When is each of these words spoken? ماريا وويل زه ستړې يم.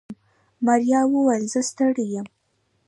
ماريا 0.65 1.01
وويل 1.11 1.43
زه 1.53 1.61
ستړې 1.69 2.05
يم. 2.15 2.27